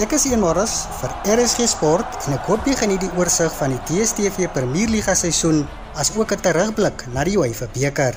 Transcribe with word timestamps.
Ek 0.00 0.14
is 0.16 0.22
Ian 0.24 0.40
Morris 0.40 0.88
vir 1.02 1.12
RSG 1.34 1.66
Sport 1.68 2.14
en 2.24 2.32
ek 2.38 2.46
hoop 2.48 2.64
jy 2.64 2.72
geniet 2.80 3.02
die 3.04 3.12
oorsig 3.20 3.52
van 3.58 3.74
die 3.74 3.82
DStv 3.90 4.46
Premierliga 4.54 5.12
seisoen 5.12 5.68
as 6.00 6.08
ook 6.16 6.32
'n 6.32 6.40
terugblik 6.40 7.04
na 7.12 7.20
die 7.28 7.36
UEFA 7.36 7.68
beker. 7.74 8.16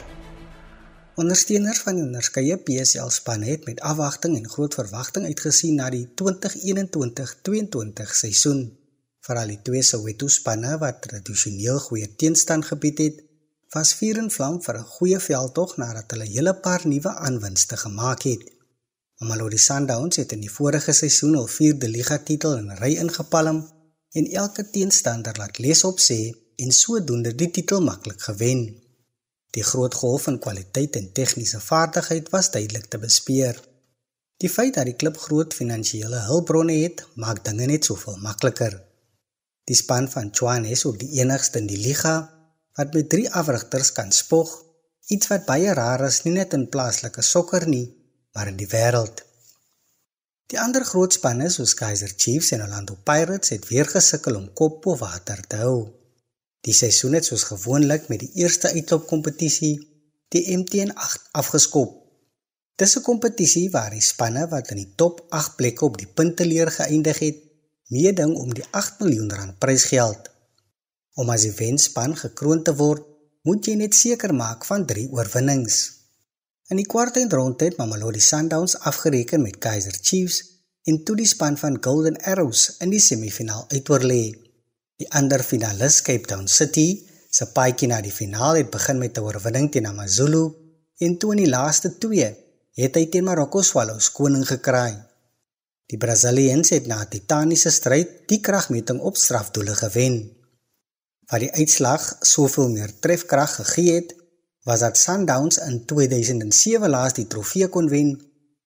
Ondersteuners 1.19 1.83
van 1.83 1.99
onderskeie 1.99 2.55
PSL 2.55 3.11
spanne 3.11 3.51
het 3.51 3.65
met 3.65 3.81
afwagting 3.81 4.37
en 4.37 4.49
groot 4.49 4.73
verwagting 4.73 5.25
uitgesien 5.25 5.75
na 5.75 5.89
die 5.89 6.07
2021-22 6.15 8.15
seisoen. 8.15 8.71
Veral 9.19 9.47
die 9.47 9.61
twee 9.61 9.83
Soweto 9.83 10.27
spanne 10.27 10.77
wat 10.79 11.01
tradisioneel 11.01 11.79
goeie 11.79 12.15
teenstand 12.15 12.65
gebied 12.65 12.97
het, 12.97 13.23
was 13.75 13.93
vuur 13.99 14.17
en 14.17 14.31
vlam 14.31 14.63
vir 14.63 14.77
'n 14.79 14.91
goeie 14.95 15.19
veldtog 15.19 15.77
nadat 15.77 16.11
hulle 16.11 16.23
'n 16.23 16.31
hele 16.31 16.53
paar 16.53 16.87
nuwe 16.87 17.09
aanwinste 17.09 17.77
gemaak 17.77 18.23
het. 18.23 18.54
Mamelodi 19.19 19.57
Sundowns 19.57 20.17
het 20.19 20.33
in 20.35 20.41
die 20.43 20.51
vorige 20.51 20.91
seisoen 20.91 21.37
al 21.39 21.45
4de 21.47 21.87
liga 21.87 22.17
titel 22.29 22.57
in 22.57 22.73
ry 22.81 22.97
ingepalm 22.99 23.61
en 24.19 24.25
elke 24.41 24.65
teenstander 24.73 25.37
laat 25.39 25.61
lees 25.63 25.83
op 25.87 26.01
sê 26.03 26.17
en 26.63 26.75
sodoende 26.75 27.31
die 27.35 27.47
titel 27.57 27.79
maklik 27.85 28.25
gewen. 28.27 28.65
Die 29.55 29.63
groot 29.63 29.95
golf 30.01 30.27
in 30.27 30.41
kwaliteit 30.43 30.99
en 30.99 31.07
tegniese 31.15 31.61
vaardigheid 31.63 32.27
was 32.35 32.51
duidelik 32.51 32.91
te 32.91 32.99
bespeur. 32.99 33.55
Die 34.43 34.51
feit 34.51 34.75
dat 34.75 34.91
die 34.91 34.99
klub 34.99 35.17
groot 35.17 35.55
finansiële 35.55 36.25
hulpbronne 36.27 36.75
het, 36.83 37.05
maak 37.15 37.39
dinge 37.47 37.71
net 37.71 37.87
soveel 37.87 38.19
makliker. 38.19 38.81
Die 39.63 39.79
span 39.79 40.11
van 40.11 40.33
Chuan 40.35 40.67
is 40.67 40.83
ook 40.85 40.99
die 40.99 41.21
enigste 41.21 41.63
in 41.63 41.71
die 41.71 41.79
liga 41.79 42.17
wat 42.75 42.91
met 42.93 43.09
drie 43.09 43.29
afrigters 43.31 43.95
kan 43.95 44.11
spog, 44.11 44.51
iets 45.07 45.31
wat 45.31 45.47
baie 45.47 45.71
rar 45.73 46.03
is 46.03 46.25
nie 46.25 46.35
net 46.35 46.53
in 46.53 46.67
plaaslike 46.67 47.23
sokker 47.23 47.63
nie, 47.71 47.94
maar 48.35 48.51
in 48.51 48.59
die 48.59 48.69
wêreld. 48.69 49.23
Die 50.51 50.59
ander 50.61 50.83
groot 50.85 51.15
spanne 51.15 51.47
soos 51.49 51.73
Kaizer 51.79 52.11
Chiefs 52.21 52.51
en 52.53 52.61
Orlando 52.61 52.97
Pirates 53.07 53.53
het 53.55 53.69
weer 53.71 53.87
gesukkel 53.89 54.35
om 54.37 54.51
kop 54.53 54.81
bo 54.83 54.97
water 54.99 55.39
te 55.47 55.61
hou. 55.63 55.77
Die 56.67 56.75
seisoen 56.75 57.15
het 57.17 57.25
soos 57.25 57.47
gewoonlik 57.49 58.09
met 58.11 58.21
die 58.25 58.31
eerste 58.43 58.73
uitloopkompetisie, 58.75 59.75
die 60.35 60.43
MTN 60.57 60.91
8 61.07 61.29
afgeskop. 61.41 61.95
Dis 62.75 62.97
'n 62.97 63.07
kompetisie 63.07 63.69
waar 63.71 63.91
die 63.91 64.05
spanne 64.11 64.47
wat 64.51 64.69
in 64.71 64.77
die 64.83 64.93
top 64.95 65.25
8 65.29 65.55
plekke 65.55 65.85
op 65.85 65.97
die 65.97 66.07
punteleer 66.07 66.71
geëindig 66.71 67.19
het, 67.19 67.37
meeding 67.87 68.35
om 68.35 68.53
die 68.53 68.65
8 68.71 68.99
miljoen 68.99 69.31
rand 69.31 69.59
prysgeld. 69.59 70.29
Om 71.13 71.29
as 71.29 71.41
die 71.41 71.55
wenspan 71.55 72.17
gekroon 72.17 72.63
te 72.63 72.75
word, 72.75 73.03
moet 73.43 73.65
jy 73.65 73.75
net 73.75 73.93
seker 73.95 74.33
maak 74.33 74.65
van 74.65 74.85
3 74.85 75.09
oorwinnings. 75.11 75.94
In 76.65 76.79
die 76.81 76.87
kwart 76.89 77.19
eindronde 77.21 77.67
het 77.67 77.75
Mamelodi 77.77 78.19
Sundowns 78.25 78.73
afgereken 78.89 79.41
met 79.41 79.59
Kaizer 79.61 79.93
Chiefs 80.01 80.39
en 80.89 81.03
toe 81.05 81.13
die 81.19 81.27
span 81.29 81.59
van 81.61 81.77
Golden 81.77 82.15
Arrows 82.25 82.79
in 82.81 82.89
die 82.89 83.01
semifinaal 83.01 83.67
uitoorlê. 83.69 84.23
Die 84.97 85.05
ander 85.13 85.43
finalis, 85.45 85.99
Cape 86.01 86.25
Town 86.25 86.47
City, 86.49 87.05
se 87.29 87.45
paadjie 87.53 87.91
na 87.91 87.99
die 88.01 88.15
finaal 88.15 88.57
het 88.57 88.73
begin 88.73 88.97
met 88.97 89.19
'n 89.19 89.27
oorwinning 89.27 89.69
teen 89.71 89.85
AmaZulu 89.91 90.43
en 91.05 91.17
toe 91.19 91.35
in 91.35 91.43
die 91.43 91.53
laaste 91.53 91.93
2 92.07 92.33
het 92.81 92.95
hy 92.95 93.05
teen 93.13 93.29
Marokko 93.29 93.61
Swallows 93.61 94.09
koning 94.11 94.47
gekraai. 94.47 94.97
Die 95.85 96.01
Brazilians 96.01 96.69
het 96.69 96.87
na 96.87 97.01
'n 97.03 97.09
titaniese 97.09 97.69
stryd 97.69 98.27
die 98.27 98.41
kragmeting 98.41 98.99
op 98.99 99.17
strafdoele 99.17 99.75
gewen. 99.75 100.33
Wat 101.29 101.39
die 101.39 101.51
uitslag 101.51 102.15
soveel 102.21 102.69
meer 102.69 102.99
trefkrag 102.99 103.55
gegee 103.55 103.93
het, 103.93 104.24
was 104.65 104.81
dat 104.81 104.97
Sundowns 104.97 105.57
in 105.57 105.85
2007 105.85 106.89
laas 106.89 107.13
die 107.13 107.27
trofee 107.29 107.67
kon 107.69 107.89
wen 107.89 108.15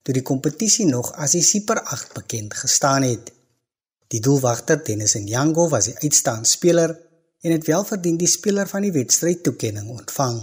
toe 0.01 0.13
die 0.15 0.23
kompetisie 0.23 0.85
nog 0.87 1.11
as 1.19 1.35
die 1.35 1.43
Super 1.43 1.81
8 1.83 2.13
bekend 2.15 2.55
gestaan 2.55 3.03
het. 3.03 3.33
Die 4.07 4.21
doelwagter 4.23 4.79
Dennis 4.83 5.17
Nyango 5.19 5.67
was 5.69 5.91
die 5.91 5.97
uitstaande 5.99 6.47
speler 6.47 6.95
en 7.41 7.51
het 7.51 7.67
wel 7.67 7.83
verdien 7.85 8.17
die 8.17 8.31
speler 8.31 8.67
van 8.67 8.87
die 8.87 8.95
wedstryd 8.95 9.43
toekenning 9.43 9.89
ontvang. 9.89 10.39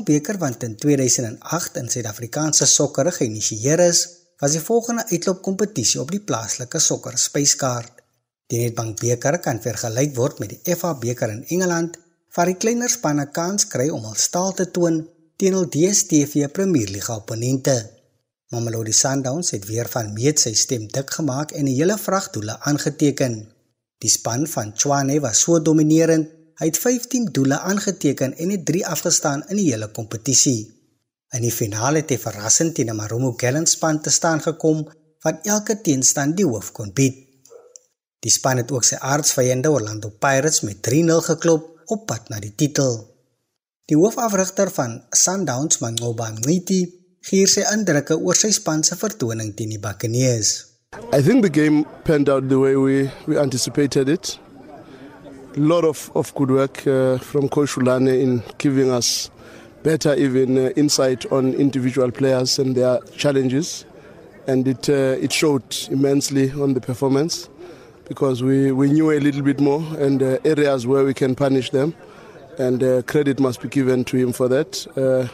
Beker 0.00 0.38
wat 0.40 0.64
in 0.64 0.76
2008 0.80 1.76
in 1.76 1.90
Suid-Afrikaanse 1.92 2.66
sokker 2.66 3.10
geïnisieer 3.12 3.82
is, 3.84 4.00
was 4.40 4.56
die 4.56 4.62
volgende 4.64 5.04
uitloopkompetisie 5.10 6.00
op 6.00 6.10
die 6.10 6.22
plaaslike 6.24 6.80
sokker 6.80 7.18
spyskaart. 7.20 8.00
Die 8.48 8.62
Nedbank 8.64 8.98
beker 9.00 9.38
kan 9.44 9.60
vergelyk 9.60 10.16
word 10.16 10.40
met 10.40 10.54
die 10.54 10.76
FA 10.76 10.94
beker 11.04 11.30
in 11.36 11.44
Engeland, 11.54 12.00
waar 12.34 12.48
die 12.48 12.58
kleiner 12.64 12.88
spanne 12.88 13.28
kans 13.36 13.68
kry 13.68 13.90
om 13.92 14.08
hul 14.08 14.16
staal 14.16 14.56
te 14.56 14.70
toon 14.72 15.02
teen 15.36 15.54
hul 15.58 15.68
DStv 15.68 16.48
Premierliga 16.56 17.20
opponente. 17.20 17.76
Mamelodi 18.52 18.92
Sundowns 18.96 19.52
het 19.54 19.68
weer 19.68 19.88
van 19.92 20.12
meet 20.16 20.40
sy 20.40 20.56
stem 20.56 20.88
dik 20.88 21.14
gemaak 21.20 21.52
en 21.52 21.68
'n 21.68 21.76
hele 21.76 21.98
vrag 21.98 22.30
doele 22.34 22.56
aangeteken. 22.60 23.34
Die 24.02 24.10
span 24.10 24.46
van 24.46 24.72
Tshwane 24.72 25.20
was 25.20 25.40
so 25.40 25.62
dominerend 25.62 26.28
Hy 26.62 26.68
het 26.70 26.78
15 26.78 27.24
doele 27.34 27.56
aangeteken 27.58 28.36
en 28.38 28.50
het 28.54 28.64
3 28.66 28.86
afgestaan 28.86 29.40
in 29.50 29.58
die 29.58 29.72
hele 29.72 29.88
kompetisie. 29.90 30.60
In 31.34 31.42
die 31.42 31.50
finale 31.50 32.04
het 32.04 32.12
hy 32.14 32.18
verrassend 32.22 32.76
teen 32.76 32.90
'n 32.92 32.94
Marumo 32.94 33.32
Gallants 33.36 33.72
span 33.74 33.98
te 34.00 34.10
staan 34.10 34.40
gekom 34.44 34.84
wat 35.26 35.40
elke 35.42 35.80
teenstand 35.80 36.36
die 36.36 36.46
hoof 36.46 36.70
kon 36.72 36.92
bied. 36.94 37.16
Die 38.22 38.30
span 38.30 38.56
het 38.62 38.70
ook 38.70 38.84
sy 38.84 38.94
aardsvyende 38.94 39.70
Orlando 39.70 40.08
Pirates 40.08 40.60
met 40.60 40.82
3-0 40.82 41.24
geklop 41.30 41.82
op 41.86 42.06
pad 42.06 42.28
na 42.28 42.38
die 42.38 42.54
titel. 42.54 43.10
Die 43.84 43.96
hoofafrigter 43.96 44.70
van 44.70 45.02
Sundowns, 45.10 45.78
Mangoba 45.78 46.30
Ngiti, 46.30 46.80
gee 47.20 47.46
sy 47.46 47.66
indrukke 47.72 48.14
oor 48.18 48.38
sy 48.38 48.52
span 48.52 48.84
se 48.84 48.96
vertoning 48.96 49.56
teen 49.56 49.68
die 49.68 49.80
Buccaneers. 49.80 50.66
I 51.12 51.22
think 51.22 51.42
the 51.42 51.50
game 51.50 51.84
panned 52.04 52.28
out 52.28 52.48
the 52.48 52.58
way 52.58 52.76
we 52.76 53.10
we 53.26 53.38
anticipated 53.38 54.08
it. 54.08 54.38
A 55.56 55.60
lot 55.60 55.84
of, 55.84 56.10
of 56.14 56.34
good 56.34 56.50
work 56.50 56.86
uh, 56.86 57.18
from 57.18 57.48
Coach 57.48 57.74
Ulane 57.74 58.20
in 58.20 58.42
giving 58.58 58.90
us 58.90 59.30
better 59.82 60.14
even 60.14 60.56
uh, 60.56 60.70
insight 60.76 61.30
on 61.30 61.52
individual 61.54 62.10
players 62.10 62.58
and 62.58 62.74
their 62.74 63.00
challenges. 63.16 63.84
And 64.46 64.66
it, 64.66 64.88
uh, 64.88 65.18
it 65.20 65.32
showed 65.32 65.62
immensely 65.90 66.50
on 66.52 66.74
the 66.74 66.80
performance 66.80 67.48
because 68.08 68.42
we, 68.42 68.72
we 68.72 68.90
knew 68.90 69.10
a 69.10 69.20
little 69.20 69.42
bit 69.42 69.60
more 69.60 69.82
and 69.98 70.22
uh, 70.22 70.38
areas 70.44 70.86
where 70.86 71.04
we 71.04 71.14
can 71.14 71.34
punish 71.34 71.70
them. 71.70 71.94
And 72.58 72.82
uh, 72.82 73.02
credit 73.02 73.38
must 73.38 73.60
be 73.60 73.68
given 73.68 74.04
to 74.04 74.16
him 74.16 74.32
for 74.32 74.48
that. 74.48 74.86
Uh, 74.96 75.28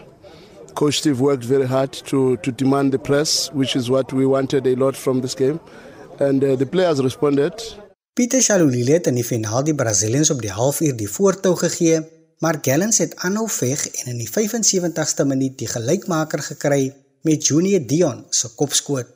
Coach 0.74 0.98
Steve 0.98 1.20
worked 1.20 1.44
very 1.44 1.66
hard 1.66 1.92
to, 1.92 2.36
to 2.38 2.52
demand 2.52 2.92
the 2.92 2.98
press, 2.98 3.52
which 3.52 3.74
is 3.74 3.90
what 3.90 4.12
we 4.12 4.26
wanted 4.26 4.66
a 4.66 4.74
lot 4.76 4.96
from 4.96 5.20
this 5.20 5.34
game. 5.34 5.60
And 6.20 6.40
the 6.42 6.66
players 6.66 7.02
responded. 7.02 7.52
Pieter 8.18 8.42
Chalulile 8.42 8.96
het 8.96 9.06
in 9.06 9.14
die 9.14 9.22
finaal 9.22 9.62
die 9.62 9.76
Brazilians 9.78 10.32
op 10.34 10.40
die 10.42 10.50
halfuur 10.50 10.96
die 10.98 11.06
voortou 11.06 11.52
gegee, 11.60 12.00
maar 12.42 12.56
Gallants 12.66 12.96
het 12.98 13.12
aanhou 13.22 13.44
veg 13.46 13.84
en 14.00 14.08
in 14.10 14.18
die 14.18 14.26
75ste 14.26 15.22
minuut 15.22 15.54
die 15.60 15.68
gelykmaker 15.70 16.42
gekry 16.48 16.80
met 17.28 17.46
Junior 17.46 17.84
Dion 17.86 18.24
se 18.34 18.50
kopskoot. 18.58 19.12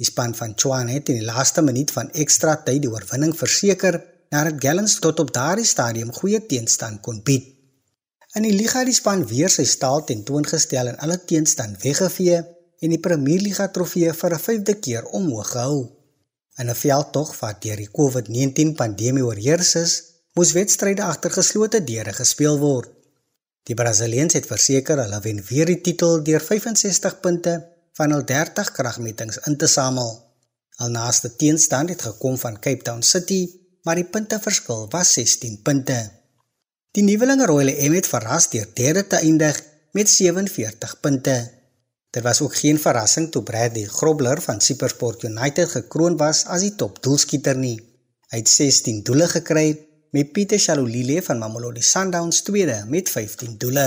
Die 0.00 0.08
span 0.08 0.32
van 0.38 0.54
Chuan 0.56 0.88
het 0.88 1.12
in 1.12 1.20
die 1.20 1.26
laaste 1.26 1.60
minuut 1.66 1.92
van 1.92 2.08
ekstra 2.24 2.54
tyd 2.70 2.86
die 2.86 2.88
oorwinning 2.94 3.36
verseker 3.36 4.00
nadat 4.32 4.64
Gallants 4.64 4.96
tot 5.04 5.20
op 5.20 5.34
daardie 5.36 5.68
stadium 5.68 6.16
goeie 6.16 6.40
teenstand 6.48 7.04
kon 7.04 7.20
bied. 7.20 7.52
In 8.32 8.48
die 8.48 8.56
liga 8.56 8.80
het 8.80 8.88
die 8.88 8.96
span 8.96 9.26
weer 9.28 9.52
sy 9.52 9.68
staal 9.68 10.06
tentoongestel 10.08 10.94
en 10.94 10.98
alle 11.04 11.20
teenstand 11.20 11.84
weggevee 11.84 12.40
en 12.40 12.96
die 12.96 13.04
Premier 13.10 13.44
Liga 13.44 13.68
trofee 13.68 14.16
vir 14.16 14.32
'n 14.32 14.44
vyfde 14.48 14.80
keer 14.80 15.04
omhoog 15.04 15.52
gehou. 15.52 15.97
In 16.58 16.70
'n 16.70 16.74
veldtog 16.74 17.38
wat 17.40 17.62
deur 17.62 17.76
die 17.76 17.90
COVID-19 17.98 18.74
pandemie 18.74 19.24
oorheers 19.24 19.74
is, 19.74 19.92
moes 20.34 20.52
wedstryde 20.52 21.02
agter 21.02 21.30
geslote 21.30 21.84
deure 21.84 22.12
gespeel 22.12 22.58
word. 22.58 22.90
Die 23.62 23.76
Brasiliërs 23.76 24.34
het 24.38 24.46
verseker 24.46 24.98
hulle 25.02 25.20
wen 25.20 25.42
weer 25.50 25.66
die 25.66 25.80
titel 25.80 26.22
deur 26.28 26.40
65 26.40 27.20
punte 27.20 27.54
van 27.98 28.14
hul 28.14 28.24
30 28.24 28.72
kragmetings 28.72 29.38
in 29.50 29.56
te 29.56 29.66
samel. 29.66 30.10
Al 30.82 30.90
naaste 30.94 31.36
teenstand 31.36 31.88
het 31.94 32.02
gekom 32.02 32.38
van 32.38 32.60
Cape 32.60 32.82
Town 32.82 33.02
City, 33.02 33.42
maar 33.82 33.98
die 33.98 34.10
punteverskil 34.14 34.86
was 34.94 35.12
16 35.12 35.62
punte. 35.62 35.98
Die 36.90 37.02
nuwelinge 37.02 37.46
Royal 37.46 37.74
M 37.90 37.94
het 37.98 38.06
verras 38.06 38.48
deur 38.50 38.66
derde 38.74 39.06
te 39.06 39.16
eindig 39.16 39.62
met 39.92 40.10
47 40.10 41.00
punte. 41.00 41.36
Dit 42.10 42.22
was 42.22 42.40
ook 42.40 42.56
geen 42.56 42.78
verrassing 42.80 43.30
toe 43.30 43.42
Bradley 43.42 43.84
Grobler 43.84 44.40
van 44.42 44.60
SuperSport 44.60 45.22
United 45.22 45.68
gekroon 45.68 46.16
was 46.16 46.44
as 46.44 46.62
die 46.64 46.74
topdoelskieter 46.74 47.56
nie. 47.56 47.76
Hy 48.32 48.40
het 48.40 48.48
16 48.48 49.02
doele 49.04 49.26
gekry 49.28 49.66
met 50.16 50.32
Pieter 50.32 50.58
Shalulile 50.58 51.20
van 51.22 51.38
Mamelodi 51.38 51.82
Sundowns 51.84 52.40
tweede 52.42 52.84
met 52.88 53.10
15 53.12 53.58
doele. 53.58 53.84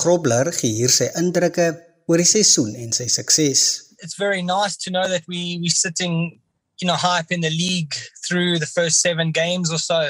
Grobler 0.00 0.52
gee 0.56 0.72
hier 0.72 0.92
sy 0.92 1.10
indrukke 1.20 1.66
oor 2.08 2.22
die 2.22 2.28
seisoen 2.28 2.72
en 2.80 2.96
sy 2.96 3.10
sukses. 3.12 3.66
It's 4.00 4.16
very 4.16 4.40
nice 4.40 4.80
to 4.80 4.90
know 4.90 5.04
that 5.08 5.28
we 5.28 5.60
we 5.60 5.68
sitting 5.68 6.40
you 6.80 6.88
know 6.88 6.96
hype 6.96 7.30
in 7.34 7.44
the 7.44 7.52
league 7.52 7.92
through 8.24 8.58
the 8.58 8.72
first 8.72 9.04
7 9.04 9.32
games 9.32 9.70
or 9.70 9.78
so. 9.78 10.00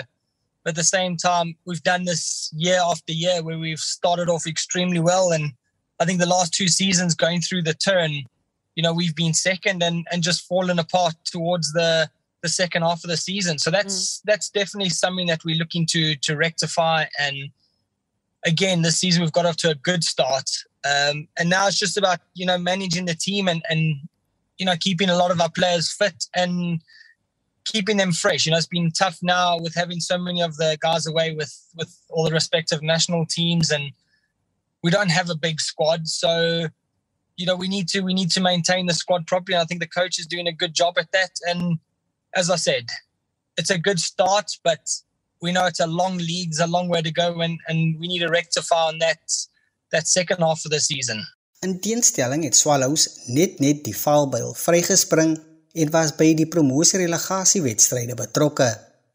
But 0.62 0.70
at 0.70 0.76
the 0.76 0.84
same 0.84 1.16
time, 1.16 1.58
we've 1.66 1.82
done 1.82 2.04
this 2.04 2.48
year 2.54 2.78
after 2.80 3.12
year 3.12 3.42
where 3.42 3.58
we've 3.58 3.84
started 3.98 4.30
off 4.30 4.46
extremely 4.46 5.00
well. 5.00 5.32
And 5.32 5.52
I 6.04 6.06
think 6.06 6.20
the 6.20 6.26
last 6.26 6.52
two 6.52 6.68
seasons 6.68 7.14
going 7.14 7.40
through 7.40 7.62
the 7.62 7.72
turn, 7.72 8.10
you 8.74 8.82
know, 8.82 8.92
we've 8.92 9.16
been 9.16 9.32
second 9.32 9.82
and, 9.82 10.06
and 10.12 10.22
just 10.22 10.46
fallen 10.46 10.78
apart 10.78 11.14
towards 11.24 11.72
the, 11.72 12.10
the 12.42 12.48
second 12.50 12.82
half 12.82 13.02
of 13.04 13.08
the 13.08 13.16
season. 13.16 13.58
So 13.58 13.70
that's 13.70 14.18
mm. 14.18 14.22
that's 14.26 14.50
definitely 14.50 14.90
something 14.90 15.28
that 15.28 15.46
we're 15.46 15.56
looking 15.56 15.86
to 15.86 16.14
to 16.16 16.36
rectify. 16.36 17.06
And 17.18 17.48
again, 18.44 18.82
this 18.82 18.98
season 18.98 19.22
we've 19.22 19.32
got 19.32 19.46
off 19.46 19.56
to 19.58 19.70
a 19.70 19.74
good 19.76 20.04
start. 20.04 20.50
Um, 20.84 21.26
and 21.38 21.48
now 21.48 21.66
it's 21.68 21.78
just 21.78 21.96
about, 21.96 22.18
you 22.34 22.44
know, 22.44 22.58
managing 22.58 23.06
the 23.06 23.14
team 23.14 23.48
and, 23.48 23.62
and 23.70 23.96
you 24.58 24.66
know, 24.66 24.76
keeping 24.78 25.08
a 25.08 25.16
lot 25.16 25.30
of 25.30 25.40
our 25.40 25.50
players 25.50 25.90
fit 25.90 26.26
and 26.34 26.82
keeping 27.64 27.96
them 27.96 28.12
fresh. 28.12 28.44
You 28.44 28.52
know, 28.52 28.58
it's 28.58 28.66
been 28.66 28.90
tough 28.90 29.20
now 29.22 29.58
with 29.58 29.74
having 29.74 30.00
so 30.00 30.18
many 30.18 30.42
of 30.42 30.58
the 30.58 30.76
guys 30.82 31.06
away 31.06 31.34
with 31.34 31.58
with 31.74 31.98
all 32.10 32.24
the 32.24 32.30
respective 32.30 32.82
national 32.82 33.24
teams, 33.24 33.70
and 33.70 33.90
we 34.84 34.90
don't 34.90 35.10
have 35.10 35.30
a 35.30 35.34
big 35.34 35.60
squad. 35.60 36.06
So, 36.06 36.68
you 37.36 37.46
know, 37.46 37.56
we 37.56 37.68
need 37.68 37.88
to 37.88 38.02
we 38.02 38.14
need 38.14 38.30
to 38.32 38.40
maintain 38.40 38.86
the 38.86 38.94
squad 38.94 39.26
properly. 39.26 39.54
And 39.54 39.62
I 39.62 39.64
think 39.64 39.80
the 39.80 39.94
coach 40.00 40.18
is 40.20 40.26
doing 40.26 40.46
a 40.46 40.52
good 40.52 40.74
job 40.74 40.94
at 40.98 41.10
that. 41.12 41.32
And 41.48 41.78
as 42.34 42.50
I 42.50 42.56
said, 42.56 42.86
it's 43.56 43.70
a 43.70 43.78
good 43.78 43.98
start, 43.98 44.48
but 44.62 44.84
we 45.40 45.52
know 45.52 45.64
it's 45.64 45.80
a 45.80 45.86
long 45.86 46.18
league, 46.18 46.50
it's 46.50 46.60
a 46.60 46.66
long 46.66 46.88
way 46.88 47.00
to 47.00 47.10
go, 47.10 47.40
and 47.40 47.58
and 47.66 47.98
we 47.98 48.06
need 48.08 48.20
to 48.20 48.28
rectify 48.28 48.82
on 48.92 48.98
that 48.98 49.24
that 49.90 50.06
second 50.06 50.40
half 50.40 50.64
of 50.66 50.70
the 50.70 50.80
season. 50.80 51.24
In 51.60 51.80
teenstelling 51.80 52.44
het 52.44 52.56
Swallows 52.56 53.08
net 53.26 53.60
net 53.64 53.84
die 53.88 53.96
valbuil 53.96 54.52
vrygespring 54.54 55.38
en 55.72 55.90
was 55.90 56.12
by 56.12 56.34
die 56.36 56.48
promosie 56.48 57.00
relegasie 57.00 57.62
wedstryde 57.64 58.18
betrokke 58.20 58.68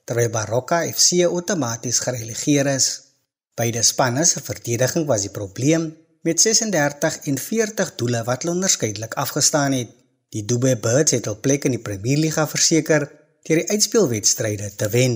terwyl 0.09 0.33
Baroka 0.33 0.81
FC 0.81 1.21
outomaties 1.29 2.01
gerelegeer 2.01 2.73
is. 2.73 3.08
Beide 3.59 3.81
spanne 3.83 4.23
se 4.25 4.39
verdediging 4.39 5.05
was 5.07 5.25
die 5.27 5.33
probleem 5.35 5.89
met 6.23 6.39
36 6.41 7.17
en 7.27 7.37
40 7.37 7.95
doele 7.99 8.21
wat 8.27 8.43
hulle 8.43 8.55
onderskeidelik 8.55 9.17
afgestaan 9.19 9.75
het. 9.75 9.91
Die 10.31 10.45
Dubai 10.45 10.77
Birds 10.79 11.15
het 11.15 11.27
hul 11.27 11.39
plek 11.43 11.65
in 11.67 11.75
die 11.75 11.83
Premier 11.83 12.21
Liga 12.21 12.45
verseker 12.47 13.09
deur 13.47 13.59
die 13.59 13.69
uitspelwedstryde 13.73 14.71
te 14.79 14.89
wen. 14.93 15.15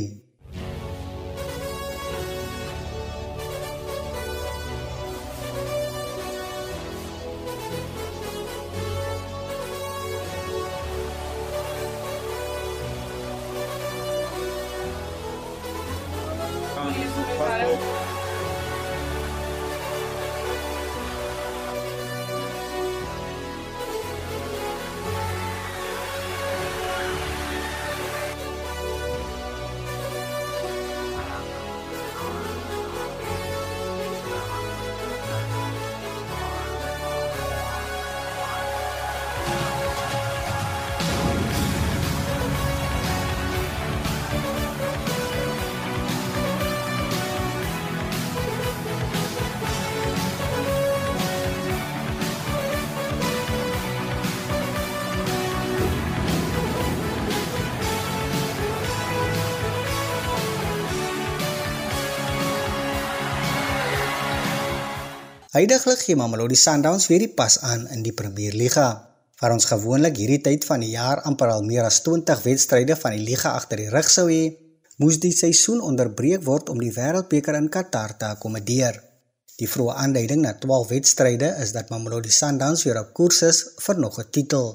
Huidiglik 65.53 65.99
gee 66.01 66.17
Mamelodi 66.17 66.55
Sundowns 66.57 67.03
weer 67.11 67.21
die 67.21 67.33
pas 67.37 67.59
aan 67.61 67.83
in 67.93 67.99
die 68.01 68.11
Premier 68.17 68.55
Liga. 68.57 68.85
Waar 69.37 69.53
ons 69.53 69.67
gewoonlik 69.69 70.15
hierdie 70.17 70.39
tyd 70.41 70.63
van 70.65 70.81
die 70.81 70.89
jaar 70.95 71.21
amper 71.29 71.51
al 71.53 71.61
meer 71.67 71.85
as 71.85 71.99
20 72.01 72.41
wedstryde 72.41 72.95
van 72.97 73.13
die 73.13 73.21
liga 73.21 73.51
agter 73.59 73.83
die 73.83 73.91
rug 73.93 74.09
sou 74.09 74.25
hê, 74.31 74.47
moes 74.97 75.21
die 75.21 75.29
seisoen 75.29 75.83
onderbreek 75.85 76.41
word 76.47 76.73
om 76.73 76.81
die 76.81 76.89
Wêreldbeker 76.97 77.59
in 77.59 77.69
Qatar 77.69 78.15
te 78.17 78.31
akkommodeer. 78.33 78.97
Die 79.61 79.69
vroeë 79.69 79.99
aanduiding 80.07 80.41
na 80.41 80.55
12 80.65 80.89
wedstryde 80.95 81.53
is 81.61 81.77
dat 81.77 81.93
Mamelodi 81.93 82.33
Sundowns 82.33 82.87
weer 82.89 83.03
op 83.05 83.13
koers 83.13 83.45
is 83.51 83.63
vir 83.85 84.01
nog 84.01 84.17
'n 84.17 84.29
titel. 84.31 84.71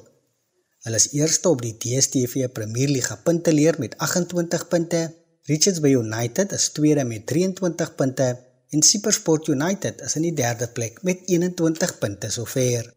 Hulle 0.87 1.03
is 1.03 1.11
eerste 1.11 1.49
op 1.49 1.63
die 1.67 1.75
DStv 1.75 2.53
Premier 2.53 2.89
Liga 2.89 3.19
punteleer 3.25 3.75
met 3.83 3.99
28 3.99 4.69
punte. 4.69 5.09
Richards 5.43 5.81
Bay 5.81 5.99
United 5.99 6.53
is 6.53 6.69
tweede 6.69 7.05
met 7.05 7.27
23 7.27 7.95
punte 7.97 8.48
en 8.71 8.83
SuperSport 8.83 9.49
United 9.49 10.01
is 10.05 10.17
in 10.17 10.27
die 10.29 10.35
derde 10.37 10.69
plek 10.69 11.03
met 11.03 11.25
21 11.27 11.99
punte 11.99 12.31
sover. 12.31 12.93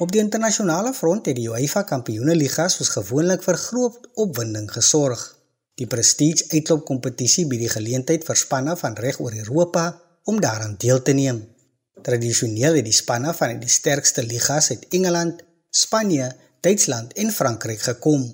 Op 0.00 0.12
die 0.12 0.20
internasionale 0.22 0.94
front 0.96 1.26
het 1.28 1.36
die 1.36 1.50
UEFA 1.52 1.82
Kampioenligga 1.84 2.70
soos 2.72 2.88
gewoonlik 2.94 3.42
vir 3.44 3.58
groot 3.60 4.06
opwinding 4.22 4.70
gesorg. 4.72 5.20
Die 5.76 5.88
prestige 5.94 6.46
uitloopkompetisie 6.54 7.44
bied 7.50 7.66
die 7.66 7.72
geleentheid 7.74 8.24
vir 8.24 8.38
spanne 8.40 8.78
van 8.80 8.96
reg 8.96 9.18
oor 9.20 9.36
Europa 9.42 9.84
om 10.24 10.40
daaraan 10.40 10.78
deel 10.80 11.02
te 11.04 11.12
neem. 11.12 11.42
Tradisioneel 12.00 12.80
het 12.80 12.88
die 12.88 12.96
spanne 12.96 13.34
van 13.36 13.60
die 13.60 13.68
sterkste 13.68 14.24
ligas 14.24 14.70
uit 14.70 14.88
Engeland, 14.88 15.44
Spanje, 15.68 16.32
Duitsland 16.64 17.12
en 17.20 17.36
Frankryk 17.36 17.84
gekom. 17.90 18.24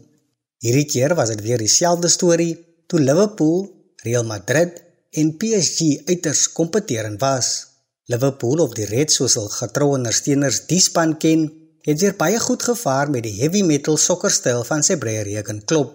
Hierdie 0.63 0.87
keer 0.87 1.19
was 1.19 1.35
dit 1.35 1.43
weer 1.43 1.59
dieselfde 1.59 2.09
storie 2.09 2.53
toe 2.87 3.03
Liverpool, 3.03 3.67
Real 4.07 4.25
Madrid 4.25 4.79
en 5.19 5.35
PSG 5.35 6.07
uiters 6.07 6.47
kompeterend 6.53 7.19
was. 7.21 7.76
Liverpool 8.07 8.61
of 8.63 8.75
die 8.79 8.87
Reds 8.87 9.19
soos 9.19 9.35
hul 9.35 9.49
getroue 9.51 9.97
ondersteuners 9.99 10.61
die 10.71 10.79
span 10.83 11.17
ken, 11.19 11.49
het 11.87 11.99
weer 12.03 12.15
baie 12.19 12.39
goed 12.43 12.63
gevaar 12.63 13.11
met 13.11 13.25
die 13.27 13.35
heavy 13.41 13.65
metal 13.67 13.99
sokkerstyl 13.99 14.63
van 14.69 14.85
sy 14.87 14.95
Breëregen 15.03 15.65
klop. 15.67 15.95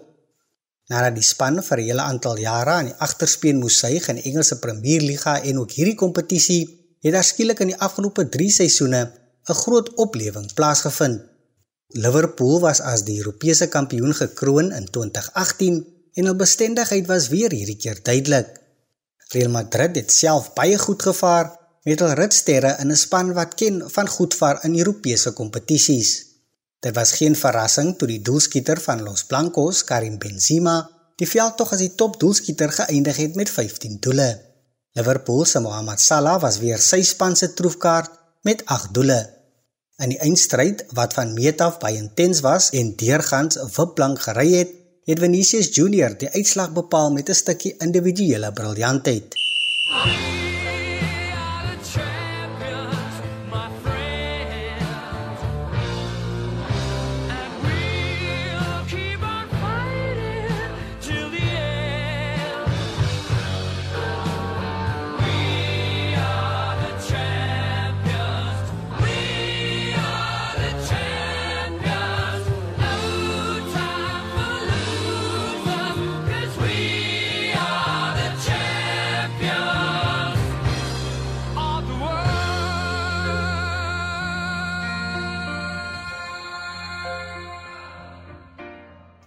Nadat 0.91 1.15
die 1.15 1.23
span 1.23 1.61
vir 1.63 1.79
'n 1.79 1.87
hele 1.87 2.03
aantal 2.03 2.37
jare 2.37 2.73
aan 2.79 2.89
die 2.91 2.99
agterspeen 3.07 3.59
moes 3.59 3.77
suig 3.79 4.09
in 4.11 4.19
Engelse 4.23 4.59
Premierliga 4.59 5.39
en 5.41 5.59
ook 5.59 5.71
hierdie 5.71 5.95
kompetisie, 5.95 6.63
het 7.01 7.13
daar 7.13 7.23
skielik 7.23 7.59
in 7.59 7.71
die 7.71 7.79
afgelope 7.87 8.27
3 8.29 8.49
seisoene 8.59 9.01
'n 9.49 9.59
groot 9.63 9.93
oplewing 9.95 10.53
plaasgevind. 10.53 11.21
Liverpool 11.87 12.59
was 12.59 12.81
as 12.81 13.03
die 13.03 13.17
Europese 13.19 13.67
kampioen 13.67 14.13
gekroon 14.13 14.71
in 14.71 14.85
2018 14.85 15.85
en 16.13 16.25
hul 16.25 16.35
bestendigheid 16.35 17.07
was 17.07 17.27
weer 17.27 17.51
hierdie 17.51 17.77
keer 17.77 17.99
duidelik. 18.03 18.47
Real 19.31 19.49
Madrid 19.49 19.95
het 19.95 20.11
self 20.11 20.53
baie 20.53 20.77
goed 20.77 21.01
gevaar 21.01 21.60
met 21.83 22.01
hul 22.03 22.13
ritsterre 22.19 22.75
in 22.81 22.91
'n 22.91 23.03
span 23.03 23.33
wat 23.33 23.55
ken 23.59 23.81
van 23.95 24.07
goed 24.07 24.35
vaar 24.35 24.63
in 24.65 24.77
Europese 24.77 25.31
kompetisies. 25.31 26.11
Dit 26.79 26.95
was 26.95 27.11
geen 27.11 27.35
verrassing 27.35 27.97
toe 27.97 28.07
die 28.07 28.21
doelskieter 28.21 28.81
van 28.81 29.03
Los 29.03 29.23
Blancos, 29.23 29.83
Karim 29.83 30.17
Benzema, 30.17 30.89
die 31.15 31.27
veldtog 31.29 31.71
as 31.71 31.83
die 31.83 31.95
top 31.95 32.19
doelskieter 32.19 32.71
geëindig 32.71 33.17
het 33.17 33.35
met 33.35 33.49
15 33.49 33.99
doele. 33.99 34.29
Liverpool 34.91 35.45
se 35.45 35.59
Mohamed 35.59 35.99
Salah 35.99 36.41
was 36.41 36.57
weer 36.59 36.79
sy 36.79 37.01
span 37.03 37.35
se 37.35 37.53
troefkaart 37.53 38.11
met 38.41 38.65
8 38.65 38.93
doele. 38.93 39.19
In 40.01 40.09
die 40.09 40.19
eindstryd 40.19 40.85
wat 40.97 41.13
van 41.13 41.33
meet 41.33 41.61
af 41.61 41.77
baie 41.79 41.97
intens 41.97 42.41
was 42.41 42.69
en 42.69 42.95
deurgangs 42.95 43.61
wipblank 43.77 44.21
gery 44.21 44.49
het, 44.53 44.73
het 45.05 45.19
Vinicius 45.19 45.69
Junior 45.75 46.17
die 46.17 46.29
uitslag 46.29 46.73
bepaal 46.73 47.11
met 47.11 47.29
'n 47.29 47.41
stukkie 47.43 47.75
individuele 47.77 48.53
briljantheid. 48.53 49.35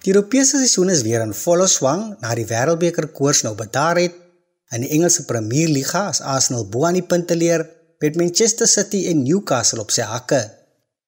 Die 0.05 0.13
Europese 0.13 0.59
seisoen 0.61 0.91
is 0.93 1.01
weer 1.01 1.23
in 1.25 1.33
volle 1.33 1.65
swang 1.65 2.11
na 2.21 2.35
die 2.37 2.45
Wêreldbeker 2.45 3.07
koers 3.17 3.41
nou 3.47 3.55
bedaar 3.57 3.97
het. 3.97 4.19
In 4.77 4.83
die 4.85 4.91
Engelse 4.93 5.25
Premierliga 5.25 6.11
is 6.13 6.21
Arsenal 6.21 6.67
bo 6.69 6.85
aan 6.85 6.99
die 6.99 7.07
punte 7.09 7.37
leer 7.37 7.65
met 8.05 8.19
Manchester 8.21 8.69
City 8.69 9.07
en 9.09 9.23
Newcastle 9.25 9.81
op 9.81 9.95
sy 9.97 10.05
hakke. 10.05 10.43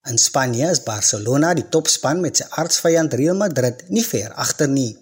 In 0.09 0.17
Spanje 0.23 0.71
is 0.73 0.81
Barcelona 0.87 1.53
die 1.59 1.67
topspan 1.69 2.25
met 2.25 2.41
sy 2.41 2.49
aardsvyand 2.57 3.19
Real 3.21 3.37
Madrid 3.37 3.85
nie 3.93 4.07
ver 4.07 4.33
agter 4.33 4.73
nie. 4.73 4.95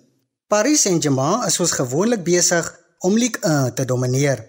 Paris 0.50 0.88
Saint-Germain 0.88 1.46
is 1.46 1.60
soos 1.60 1.78
gewoonlik 1.78 2.26
besig 2.26 2.66
om 3.06 3.14
Ligue 3.14 3.46
1 3.46 3.76
te 3.78 3.86
domineer. 3.86 4.42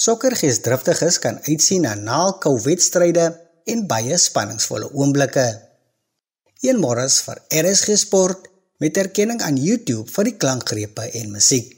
Sokkergeesdriftiges 0.00 1.20
kan 1.20 1.42
uitsien 1.44 1.84
na 1.84 1.92
naalkou 1.92 2.56
wedstryde 2.64 3.34
en 3.68 3.88
baie 3.90 4.16
spanningsvolle 4.16 4.88
oomblikke. 4.94 5.50
Een 6.64 6.80
môre 6.80 7.04
vir 7.04 7.42
RSG 7.52 7.98
Sport 8.00 8.54
met 8.78 8.96
erkenning 8.96 9.42
aan 9.42 9.58
YouTube 9.58 10.10
vir 10.10 10.30
die 10.30 10.36
klankgrepe 10.38 11.10
en 11.20 11.34
musiek. 11.34 11.77